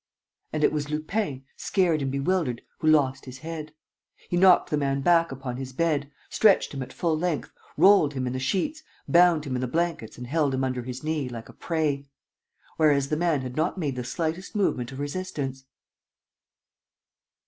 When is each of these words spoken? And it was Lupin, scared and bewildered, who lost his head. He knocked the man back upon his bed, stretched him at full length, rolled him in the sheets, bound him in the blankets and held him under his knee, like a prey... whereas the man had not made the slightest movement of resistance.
And 0.51 0.63
it 0.63 0.73
was 0.73 0.89
Lupin, 0.89 1.45
scared 1.55 2.01
and 2.01 2.09
bewildered, 2.11 2.63
who 2.79 2.87
lost 2.87 3.25
his 3.25 3.37
head. 3.37 3.71
He 4.31 4.35
knocked 4.35 4.71
the 4.71 4.77
man 4.77 5.01
back 5.01 5.31
upon 5.31 5.57
his 5.57 5.73
bed, 5.73 6.09
stretched 6.27 6.73
him 6.73 6.81
at 6.81 6.91
full 6.91 7.15
length, 7.15 7.51
rolled 7.77 8.13
him 8.15 8.25
in 8.25 8.33
the 8.33 8.39
sheets, 8.39 8.81
bound 9.07 9.45
him 9.45 9.53
in 9.53 9.61
the 9.61 9.67
blankets 9.67 10.17
and 10.17 10.25
held 10.25 10.55
him 10.55 10.63
under 10.63 10.81
his 10.81 11.03
knee, 11.03 11.29
like 11.29 11.49
a 11.49 11.53
prey... 11.53 12.07
whereas 12.77 13.09
the 13.09 13.15
man 13.15 13.41
had 13.41 13.55
not 13.55 13.77
made 13.77 13.95
the 13.95 14.03
slightest 14.03 14.55
movement 14.55 14.91
of 14.91 14.97
resistance. 14.99 15.65